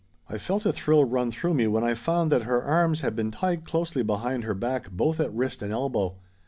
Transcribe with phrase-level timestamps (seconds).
[0.27, 3.29] I felt a thrill run through me when I found that her arms had been
[3.29, 6.15] tied closely behind her back both at wrist and elbow.